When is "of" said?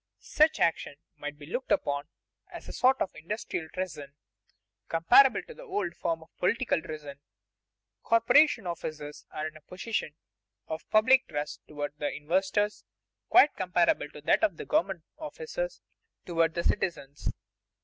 3.03-3.13, 6.23-6.35, 10.67-10.89, 14.43-14.57